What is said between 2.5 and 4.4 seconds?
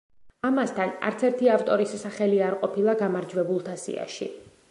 ყოფილა გამარჯვებულთა სიაში.